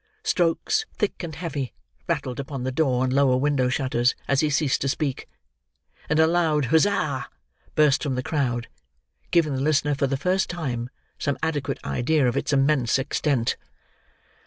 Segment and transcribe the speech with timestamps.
[0.23, 1.73] Strokes, thick and heavy,
[2.07, 5.29] rattled upon the door and lower window shutters as he ceased to speak,
[6.09, 7.27] and a loud huzzah
[7.75, 8.67] burst from the crowd;
[9.29, 13.57] giving the listener, for the first time, some adequate idea of its immense extent.